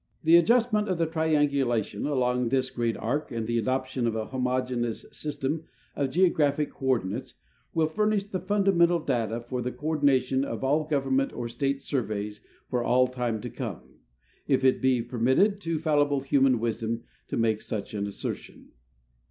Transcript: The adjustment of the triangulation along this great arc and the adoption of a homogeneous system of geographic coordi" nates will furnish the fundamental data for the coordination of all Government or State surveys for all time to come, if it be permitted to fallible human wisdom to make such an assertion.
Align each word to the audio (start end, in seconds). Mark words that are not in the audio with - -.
The 0.23 0.35
adjustment 0.35 0.89
of 0.89 0.97
the 0.97 1.05
triangulation 1.05 2.07
along 2.07 2.49
this 2.49 2.71
great 2.71 2.97
arc 2.97 3.31
and 3.31 3.45
the 3.45 3.59
adoption 3.59 4.07
of 4.07 4.15
a 4.15 4.25
homogeneous 4.25 5.05
system 5.11 5.65
of 5.95 6.09
geographic 6.09 6.71
coordi" 6.71 7.03
nates 7.11 7.33
will 7.75 7.85
furnish 7.85 8.25
the 8.25 8.39
fundamental 8.39 8.97
data 8.97 9.39
for 9.41 9.61
the 9.61 9.71
coordination 9.71 10.43
of 10.43 10.63
all 10.63 10.85
Government 10.85 11.31
or 11.33 11.47
State 11.47 11.83
surveys 11.83 12.41
for 12.67 12.83
all 12.83 13.05
time 13.05 13.41
to 13.41 13.49
come, 13.51 13.99
if 14.47 14.63
it 14.63 14.81
be 14.81 15.03
permitted 15.03 15.61
to 15.61 15.77
fallible 15.77 16.21
human 16.21 16.59
wisdom 16.59 17.03
to 17.27 17.37
make 17.37 17.61
such 17.61 17.93
an 17.93 18.07
assertion. 18.07 18.69